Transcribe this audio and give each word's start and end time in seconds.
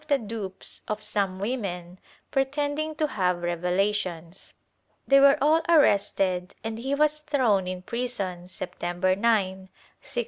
VIH] 0.01 0.07
THE 0.07 0.13
ACCUSATION 0.15 0.27
41 0.29 0.41
dupes 0.49 0.81
of 0.87 1.03
some 1.03 1.39
women 1.39 1.99
pretending 2.31 2.95
to 2.95 3.05
have 3.05 3.43
revelations. 3.43 4.55
They 5.07 5.19
were 5.19 5.37
all 5.39 5.61
arrested 5.69 6.55
and 6.63 6.79
he 6.79 6.95
was 6.95 7.19
thrown 7.19 7.67
in 7.67 7.83
prison 7.83 8.47
September 8.47 9.15
9, 9.15 9.33
1649. 9.59 9.69